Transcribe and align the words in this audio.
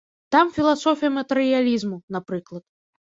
Там 0.35 0.47
філасофія 0.55 1.11
матэрыялізму, 1.17 2.01
напрыклад. 2.17 2.63